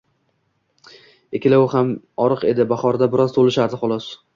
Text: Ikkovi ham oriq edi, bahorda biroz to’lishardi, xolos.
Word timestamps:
Ikkovi 1.41 1.59
ham 1.75 1.95
oriq 2.27 2.49
edi, 2.55 2.69
bahorda 2.77 3.15
biroz 3.17 3.41
to’lishardi, 3.41 3.85
xolos. 3.87 4.15